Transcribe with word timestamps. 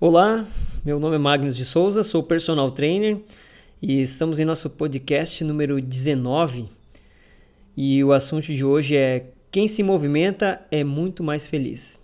Olá, 0.00 0.46
meu 0.84 1.00
nome 1.00 1.16
é 1.16 1.18
Magnus 1.18 1.56
de 1.56 1.64
Souza, 1.64 2.04
sou 2.04 2.22
personal 2.22 2.70
trainer 2.70 3.18
e 3.82 4.00
estamos 4.00 4.38
em 4.38 4.44
nosso 4.44 4.70
podcast 4.70 5.42
número 5.42 5.82
19. 5.82 6.68
E 7.76 8.04
o 8.04 8.12
assunto 8.12 8.54
de 8.54 8.64
hoje 8.64 8.94
é 8.94 9.26
quem 9.50 9.66
se 9.66 9.82
movimenta 9.82 10.60
é 10.70 10.84
muito 10.84 11.24
mais 11.24 11.48
feliz. 11.48 11.98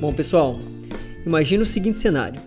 Bom, 0.00 0.12
pessoal, 0.12 0.60
imagine 1.26 1.64
o 1.64 1.66
seguinte 1.66 1.98
cenário: 1.98 2.40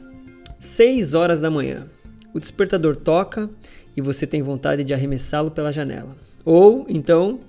6 0.61 1.13
horas 1.13 1.41
da 1.41 1.51
manhã. 1.51 1.89
O 2.37 2.39
despertador 2.39 2.95
toca 2.95 3.49
e 3.95 3.99
você 3.99 4.27
tem 4.27 4.43
vontade 4.43 4.83
de 4.83 4.93
arremessá-lo 4.93 5.49
pela 5.49 5.71
janela. 5.71 6.15
Ou, 6.45 6.85
então, 6.87 7.39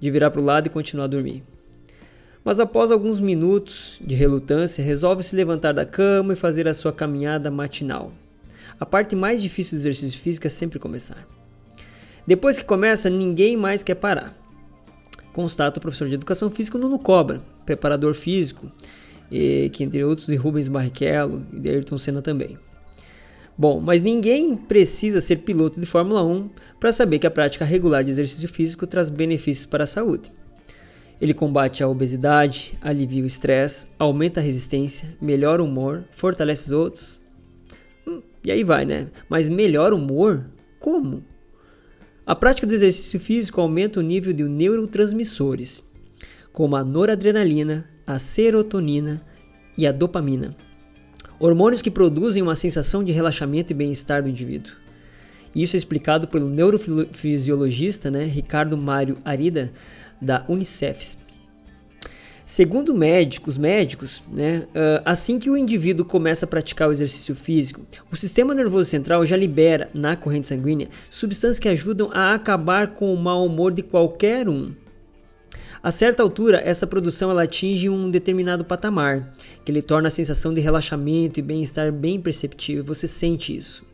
de 0.00 0.10
virar 0.10 0.30
para 0.30 0.40
o 0.40 0.44
lado 0.44 0.68
e 0.68 0.70
continuar 0.70 1.04
a 1.04 1.08
dormir. 1.08 1.42
Mas 2.42 2.58
após 2.58 2.90
alguns 2.90 3.20
minutos 3.20 4.00
de 4.00 4.14
relutância, 4.14 4.82
resolve 4.82 5.22
se 5.22 5.36
levantar 5.36 5.72
da 5.72 5.84
cama 5.84 6.32
e 6.32 6.36
fazer 6.36 6.66
a 6.66 6.72
sua 6.72 6.94
caminhada 6.94 7.50
matinal. 7.50 8.10
A 8.80 8.86
parte 8.86 9.14
mais 9.14 9.42
difícil 9.42 9.76
do 9.76 9.82
exercício 9.82 10.18
físico 10.18 10.46
é 10.46 10.50
sempre 10.50 10.78
começar. 10.78 11.22
Depois 12.26 12.58
que 12.58 12.64
começa, 12.64 13.10
ninguém 13.10 13.54
mais 13.54 13.82
quer 13.82 13.96
parar. 13.96 14.34
Constata 15.34 15.78
o 15.78 15.82
professor 15.82 16.08
de 16.08 16.14
educação 16.14 16.48
física 16.48 16.78
Nuno 16.78 16.98
Cobra, 16.98 17.42
preparador 17.66 18.14
físico, 18.14 18.72
e, 19.30 19.68
que 19.74 19.84
entre 19.84 20.02
outros 20.02 20.26
de 20.26 20.36
Rubens 20.36 20.68
Barrichello 20.68 21.46
e 21.52 21.60
de 21.60 21.68
Ayrton 21.68 21.98
Senna 21.98 22.22
também. 22.22 22.56
Bom, 23.60 23.80
mas 23.80 24.00
ninguém 24.00 24.56
precisa 24.56 25.20
ser 25.20 25.38
piloto 25.38 25.80
de 25.80 25.86
Fórmula 25.86 26.22
1 26.22 26.48
para 26.78 26.92
saber 26.92 27.18
que 27.18 27.26
a 27.26 27.30
prática 27.30 27.64
regular 27.64 28.04
de 28.04 28.10
exercício 28.12 28.48
físico 28.48 28.86
traz 28.86 29.10
benefícios 29.10 29.66
para 29.66 29.82
a 29.82 29.86
saúde. 29.86 30.30
Ele 31.20 31.34
combate 31.34 31.82
a 31.82 31.88
obesidade, 31.88 32.78
alivia 32.80 33.24
o 33.24 33.26
estresse, 33.26 33.86
aumenta 33.98 34.38
a 34.38 34.42
resistência, 34.44 35.08
melhora 35.20 35.60
o 35.60 35.66
humor, 35.66 36.04
fortalece 36.12 36.66
os 36.66 36.72
outros. 36.72 37.20
Hum, 38.06 38.22
e 38.44 38.52
aí 38.52 38.62
vai, 38.62 38.84
né? 38.84 39.10
Mas 39.28 39.48
melhora 39.48 39.92
o 39.92 39.98
humor? 39.98 40.44
Como? 40.78 41.24
A 42.24 42.36
prática 42.36 42.64
do 42.64 42.74
exercício 42.74 43.18
físico 43.18 43.60
aumenta 43.60 43.98
o 43.98 44.04
nível 44.04 44.32
de 44.32 44.44
neurotransmissores, 44.44 45.82
como 46.52 46.76
a 46.76 46.84
noradrenalina, 46.84 47.90
a 48.06 48.20
serotonina 48.20 49.20
e 49.76 49.84
a 49.84 49.90
dopamina 49.90 50.54
hormônios 51.38 51.82
que 51.82 51.90
produzem 51.90 52.42
uma 52.42 52.56
sensação 52.56 53.02
de 53.04 53.12
relaxamento 53.12 53.72
e 53.72 53.74
bem-estar 53.74 54.22
do 54.22 54.28
indivíduo. 54.28 54.72
Isso 55.54 55.76
é 55.76 55.78
explicado 55.78 56.28
pelo 56.28 56.48
neurofisiologista 56.48 58.10
né, 58.10 58.24
Ricardo 58.24 58.76
Mário 58.76 59.18
Arida, 59.24 59.72
da 60.20 60.44
Unicef. 60.48 61.16
Segundo 62.44 62.94
médicos, 62.94 63.58
médicos, 63.58 64.22
né, 64.32 64.66
assim 65.04 65.38
que 65.38 65.50
o 65.50 65.56
indivíduo 65.56 66.04
começa 66.04 66.46
a 66.46 66.48
praticar 66.48 66.88
o 66.88 66.92
exercício 66.92 67.34
físico, 67.34 67.84
o 68.10 68.16
sistema 68.16 68.54
nervoso 68.54 68.88
central 68.88 69.24
já 69.26 69.36
libera 69.36 69.90
na 69.92 70.16
corrente 70.16 70.48
sanguínea 70.48 70.88
substâncias 71.10 71.58
que 71.58 71.68
ajudam 71.68 72.08
a 72.10 72.34
acabar 72.34 72.94
com 72.94 73.12
o 73.12 73.16
mau 73.18 73.44
humor 73.44 73.70
de 73.70 73.82
qualquer 73.82 74.48
um. 74.48 74.72
A 75.82 75.90
certa 75.90 76.22
altura, 76.22 76.60
essa 76.64 76.86
produção 76.86 77.30
ela 77.30 77.44
atinge 77.44 77.88
um 77.88 78.10
determinado 78.10 78.64
patamar, 78.64 79.32
que 79.64 79.70
ele 79.70 79.82
torna 79.82 80.08
a 80.08 80.10
sensação 80.10 80.52
de 80.52 80.60
relaxamento 80.60 81.38
e 81.38 81.42
bem-estar 81.42 81.92
bem 81.92 82.20
perceptível, 82.20 82.84
você 82.84 83.06
sente 83.06 83.54
isso. 83.54 83.86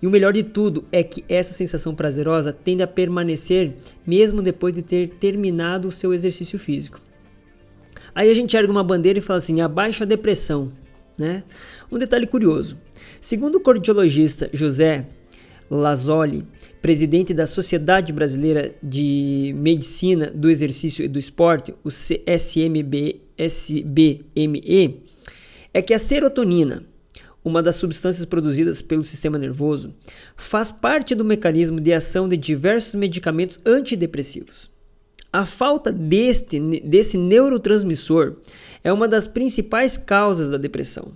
E 0.00 0.06
o 0.06 0.10
melhor 0.10 0.32
de 0.32 0.42
tudo 0.42 0.84
é 0.90 1.02
que 1.02 1.24
essa 1.28 1.52
sensação 1.52 1.94
prazerosa 1.94 2.52
tende 2.52 2.82
a 2.82 2.88
permanecer 2.88 3.74
mesmo 4.04 4.42
depois 4.42 4.74
de 4.74 4.82
ter 4.82 5.10
terminado 5.20 5.86
o 5.86 5.92
seu 5.92 6.12
exercício 6.12 6.58
físico. 6.58 7.00
Aí 8.14 8.30
a 8.30 8.34
gente 8.34 8.56
ergue 8.56 8.70
uma 8.70 8.82
bandeira 8.82 9.20
e 9.20 9.22
fala 9.22 9.38
assim: 9.38 9.60
abaixo 9.60 10.02
a 10.02 10.06
depressão. 10.06 10.72
Né? 11.16 11.44
Um 11.90 11.98
detalhe 11.98 12.26
curioso: 12.26 12.76
segundo 13.20 13.56
o 13.56 13.60
cardiologista 13.60 14.50
José 14.52 15.06
Lazzoli, 15.70 16.44
presidente 16.82 17.32
da 17.32 17.46
Sociedade 17.46 18.12
Brasileira 18.12 18.74
de 18.82 19.54
Medicina 19.56 20.28
do 20.34 20.50
Exercício 20.50 21.04
e 21.04 21.08
do 21.08 21.18
Esporte, 21.18 21.72
o 21.84 21.88
SMB, 21.88 23.20
SBME, 23.38 25.00
é 25.72 25.80
que 25.80 25.94
a 25.94 25.98
serotonina, 25.98 26.84
uma 27.44 27.62
das 27.62 27.76
substâncias 27.76 28.24
produzidas 28.24 28.82
pelo 28.82 29.04
sistema 29.04 29.38
nervoso, 29.38 29.94
faz 30.36 30.72
parte 30.72 31.14
do 31.14 31.24
mecanismo 31.24 31.80
de 31.80 31.92
ação 31.92 32.28
de 32.28 32.36
diversos 32.36 32.96
medicamentos 32.96 33.60
antidepressivos. 33.64 34.68
A 35.32 35.46
falta 35.46 35.92
deste, 35.92 36.60
desse 36.80 37.16
neurotransmissor 37.16 38.34
é 38.82 38.92
uma 38.92 39.06
das 39.06 39.28
principais 39.28 39.96
causas 39.96 40.50
da 40.50 40.58
depressão 40.58 41.12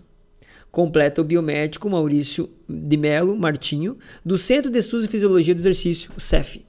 completa 0.76 1.22
o 1.22 1.24
biomédico 1.24 1.88
Maurício 1.88 2.50
de 2.68 2.98
Melo 2.98 3.34
Martinho, 3.34 3.96
do 4.22 4.36
Centro 4.36 4.70
de 4.70 4.78
Estudos 4.78 5.06
e 5.06 5.08
Fisiologia 5.08 5.54
do 5.54 5.58
Exercício, 5.58 6.10
o 6.14 6.20
CEF. 6.20 6.66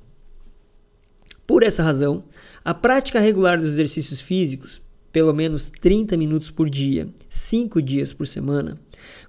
Por 1.45 1.61
essa 1.61 1.83
razão, 1.83 2.23
a 2.63 2.73
prática 2.73 3.19
regular 3.19 3.57
dos 3.57 3.67
exercícios 3.67 4.21
físicos, 4.21 4.81
pelo 5.11 5.33
menos 5.33 5.67
30 5.81 6.15
minutos 6.15 6.49
por 6.49 6.69
dia, 6.69 7.09
5 7.27 7.81
dias 7.81 8.13
por 8.13 8.25
semana, 8.25 8.79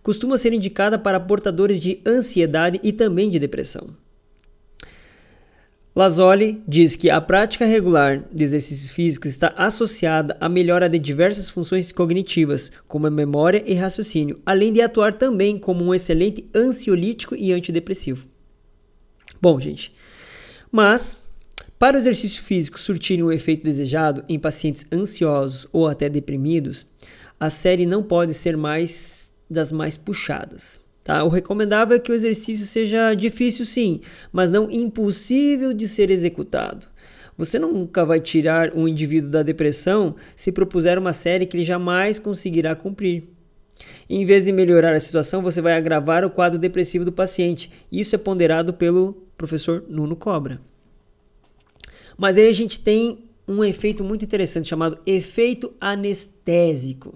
costuma 0.01 0.39
ser 0.39 0.53
indicada 0.53 0.97
para 0.97 1.19
portadores 1.19 1.81
de 1.81 2.01
ansiedade 2.07 2.79
e 2.81 2.93
também 2.93 3.29
de 3.29 3.41
depressão. 3.41 3.89
Lazzoli 5.99 6.63
diz 6.65 6.95
que 6.95 7.11
a 7.11 7.21
prática 7.21 7.67
regular 7.67 8.23
de 8.33 8.45
exercícios 8.45 8.93
físicos 8.93 9.33
está 9.33 9.53
associada 9.57 10.37
à 10.41 10.49
melhora 10.49 10.89
de 10.89 10.97
diversas 10.97 11.51
funções 11.51 11.91
cognitivas, 11.91 12.71
como 12.87 13.09
a 13.09 13.11
memória 13.11 13.65
e 13.67 13.75
raciocínio, 13.75 14.41
além 14.47 14.73
de 14.73 14.81
atuar 14.81 15.13
também 15.13 15.59
como 15.59 15.85
um 15.85 15.93
excelente 15.93 16.49
ansiolítico 16.55 17.35
e 17.35 17.53
antidepressivo. 17.53 18.29
Bom, 19.43 19.59
gente, 19.59 19.93
mas 20.71 21.19
para 21.81 21.97
o 21.97 21.99
exercício 21.99 22.45
físico 22.45 22.79
surtir 22.79 23.21
o 23.21 23.33
efeito 23.33 23.65
desejado 23.65 24.25
em 24.29 24.39
pacientes 24.39 24.87
ansiosos 24.93 25.67
ou 25.73 25.89
até 25.89 26.09
deprimidos, 26.09 26.87
a 27.41 27.51
série 27.51 27.87
não 27.87 28.05
pode 28.05 28.35
ser 28.35 28.57
mais 28.57 29.33
das 29.51 29.73
mais 29.73 29.97
puxadas. 29.97 30.79
Tá? 31.09 31.25
O 31.25 31.31
recomendável 31.31 31.97
é 31.97 31.99
que 31.99 32.13
o 32.13 32.15
exercício 32.15 32.67
seja 32.67 33.15
difícil 33.15 33.65
sim, 33.65 34.03
mas 34.31 34.51
não 34.51 34.71
impossível 34.71 35.73
de 35.73 35.89
ser 35.89 36.11
executado. 36.11 36.87
Você 37.35 37.59
nunca 37.59 38.05
vai 38.05 38.21
tirar 38.21 38.77
um 38.77 38.87
indivíduo 38.87 39.31
da 39.31 39.43
depressão 39.43 40.15
se 40.37 40.53
propuser 40.53 40.99
uma 40.99 41.15
série 41.15 41.47
que 41.47 41.57
ele 41.57 41.65
jamais 41.65 42.19
conseguirá 42.19 42.77
cumprir. 42.77 43.25
Em 44.07 44.27
vez 44.27 44.45
de 44.45 44.53
melhorar 44.53 44.95
a 44.95 45.01
situação, 45.01 45.41
você 45.41 45.63
vai 45.63 45.73
agravar 45.73 46.27
o 46.27 46.31
quadro 46.31 46.59
depressivo 46.59 47.07
do 47.07 47.13
paciente. 47.13 47.71
Isso 47.91 48.15
é 48.15 48.19
ponderado 48.19 48.75
pelo 48.75 49.15
professor 49.35 49.83
Nuno 49.89 50.15
Cobra. 50.15 50.61
Mas 52.19 52.37
aí 52.37 52.51
a 52.51 52.53
gente 52.53 52.81
tem 52.81 53.25
um 53.49 53.65
efeito 53.65 54.05
muito 54.05 54.27
interessante 54.27 54.69
chamado 54.69 54.99
efeito 55.07 55.73
anestésico. 55.81 57.15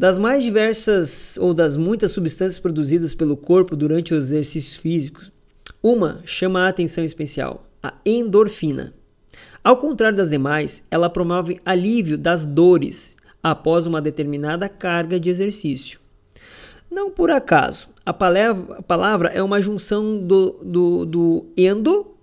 Das 0.00 0.16
mais 0.16 0.42
diversas 0.42 1.36
ou 1.36 1.52
das 1.52 1.76
muitas 1.76 2.12
substâncias 2.12 2.58
produzidas 2.58 3.14
pelo 3.14 3.36
corpo 3.36 3.76
durante 3.76 4.14
os 4.14 4.30
exercícios 4.30 4.78
físicos, 4.78 5.30
uma 5.82 6.22
chama 6.24 6.62
a 6.62 6.68
atenção 6.68 7.04
especial: 7.04 7.66
a 7.82 7.92
endorfina. 8.06 8.94
Ao 9.62 9.76
contrário 9.76 10.16
das 10.16 10.30
demais, 10.30 10.82
ela 10.90 11.10
promove 11.10 11.60
alívio 11.66 12.16
das 12.16 12.46
dores 12.46 13.14
após 13.42 13.86
uma 13.86 14.00
determinada 14.00 14.70
carga 14.70 15.20
de 15.20 15.28
exercício. 15.28 16.00
Não 16.90 17.10
por 17.10 17.30
acaso, 17.30 17.86
a 18.02 18.14
palavra, 18.14 19.28
é 19.28 19.42
uma 19.42 19.60
junção 19.60 20.16
do, 20.16 20.60
do, 20.64 21.04
do 21.04 21.46
endo 21.54 22.14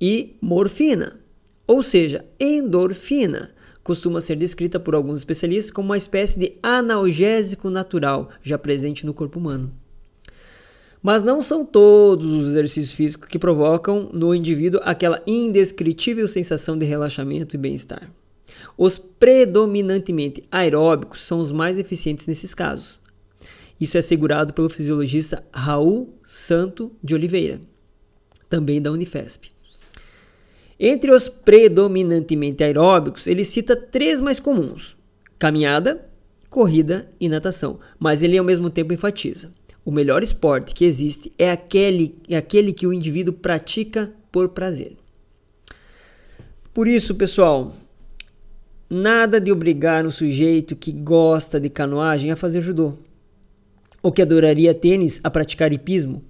e 0.00 0.34
morfina, 0.42 1.20
ou 1.68 1.84
seja, 1.84 2.24
endorfina 2.40 3.54
costuma 3.82 4.20
ser 4.20 4.36
descrita 4.36 4.78
por 4.78 4.94
alguns 4.94 5.18
especialistas 5.18 5.70
como 5.70 5.88
uma 5.88 5.96
espécie 5.96 6.38
de 6.38 6.54
analgésico 6.62 7.68
natural 7.68 8.30
já 8.42 8.58
presente 8.58 9.04
no 9.04 9.14
corpo 9.14 9.38
humano. 9.38 9.72
Mas 11.02 11.22
não 11.22 11.42
são 11.42 11.64
todos 11.64 12.30
os 12.32 12.48
exercícios 12.48 12.92
físicos 12.92 13.28
que 13.28 13.38
provocam 13.38 14.08
no 14.12 14.32
indivíduo 14.32 14.80
aquela 14.84 15.20
indescritível 15.26 16.28
sensação 16.28 16.78
de 16.78 16.86
relaxamento 16.86 17.56
e 17.56 17.58
bem-estar. 17.58 18.08
Os 18.78 18.98
predominantemente 18.98 20.44
aeróbicos 20.50 21.22
são 21.22 21.40
os 21.40 21.50
mais 21.50 21.76
eficientes 21.76 22.26
nesses 22.26 22.54
casos. 22.54 23.00
Isso 23.80 23.96
é 23.96 24.00
assegurado 24.00 24.54
pelo 24.54 24.70
fisiologista 24.70 25.44
Raul 25.52 26.14
Santo 26.24 26.92
de 27.02 27.14
Oliveira, 27.14 27.60
também 28.48 28.80
da 28.80 28.92
Unifesp. 28.92 29.51
Entre 30.84 31.12
os 31.12 31.28
predominantemente 31.28 32.64
aeróbicos, 32.64 33.28
ele 33.28 33.44
cita 33.44 33.76
três 33.76 34.20
mais 34.20 34.40
comuns: 34.40 34.96
caminhada, 35.38 36.04
corrida 36.50 37.08
e 37.20 37.28
natação, 37.28 37.78
mas 38.00 38.20
ele 38.20 38.36
ao 38.36 38.44
mesmo 38.44 38.68
tempo 38.68 38.92
enfatiza: 38.92 39.52
o 39.84 39.92
melhor 39.92 40.24
esporte 40.24 40.74
que 40.74 40.84
existe 40.84 41.32
é 41.38 41.52
aquele, 41.52 42.16
é 42.28 42.36
aquele 42.36 42.72
que 42.72 42.84
o 42.84 42.92
indivíduo 42.92 43.32
pratica 43.32 44.12
por 44.32 44.48
prazer. 44.48 44.96
Por 46.74 46.88
isso, 46.88 47.14
pessoal, 47.14 47.72
nada 48.90 49.40
de 49.40 49.52
obrigar 49.52 50.04
um 50.04 50.10
sujeito 50.10 50.74
que 50.74 50.90
gosta 50.90 51.60
de 51.60 51.70
canoagem 51.70 52.32
a 52.32 52.36
fazer 52.36 52.60
judô, 52.60 52.94
ou 54.02 54.10
que 54.10 54.20
adoraria 54.20 54.74
tênis 54.74 55.20
a 55.22 55.30
praticar 55.30 55.72
hipismo. 55.72 56.24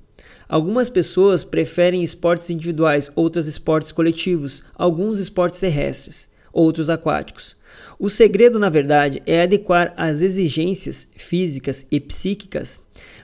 Algumas 0.48 0.88
pessoas 0.88 1.44
preferem 1.44 2.02
esportes 2.02 2.50
individuais, 2.50 3.10
outras 3.14 3.46
esportes 3.46 3.92
coletivos, 3.92 4.62
alguns 4.74 5.18
esportes 5.18 5.60
terrestres, 5.60 6.28
outros 6.52 6.90
aquáticos. 6.90 7.56
O 7.98 8.10
segredo, 8.10 8.58
na 8.58 8.68
verdade, 8.68 9.22
é 9.26 9.42
adequar 9.42 9.94
as 9.96 10.22
exigências 10.22 11.08
físicas 11.16 11.86
e 11.90 12.00
psíquicas 12.00 12.80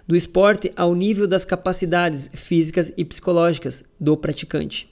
do 0.06 0.16
esporte 0.16 0.72
ao 0.74 0.94
nível 0.94 1.26
das 1.26 1.44
capacidades 1.44 2.30
físicas 2.32 2.92
e 2.96 3.04
psicológicas 3.04 3.84
do 4.00 4.16
praticante. 4.16 4.88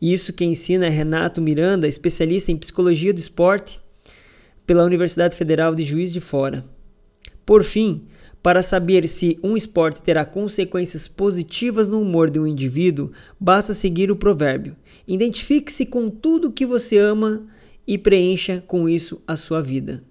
Isso 0.00 0.32
quem 0.34 0.52
ensina 0.52 0.88
Renato 0.90 1.40
Miranda, 1.40 1.88
especialista 1.88 2.52
em 2.52 2.56
psicologia 2.56 3.14
do 3.14 3.20
esporte 3.20 3.80
pela 4.66 4.84
Universidade 4.84 5.36
Federal 5.36 5.74
de 5.74 5.82
Juiz 5.82 6.12
de 6.12 6.20
Fora. 6.20 6.64
Por 7.46 7.62
fim, 7.62 8.06
para 8.44 8.60
saber 8.60 9.08
se 9.08 9.38
um 9.42 9.56
esporte 9.56 10.02
terá 10.02 10.22
consequências 10.22 11.08
positivas 11.08 11.88
no 11.88 11.98
humor 11.98 12.28
de 12.28 12.38
um 12.38 12.46
indivíduo, 12.46 13.10
basta 13.40 13.72
seguir 13.72 14.10
o 14.10 14.16
provérbio: 14.16 14.76
identifique-se 15.08 15.86
com 15.86 16.10
tudo 16.10 16.52
que 16.52 16.66
você 16.66 16.98
ama 16.98 17.46
e 17.86 17.96
preencha 17.96 18.62
com 18.66 18.86
isso 18.86 19.18
a 19.26 19.34
sua 19.34 19.62
vida. 19.62 20.04